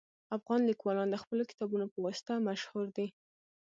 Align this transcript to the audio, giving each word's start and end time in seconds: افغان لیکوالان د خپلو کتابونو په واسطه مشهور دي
افغان 0.37 0.61
لیکوالان 0.69 1.07
د 1.11 1.15
خپلو 1.23 1.43
کتابونو 1.51 1.85
په 1.93 1.97
واسطه 2.05 2.33
مشهور 2.47 2.85
دي 2.97 3.07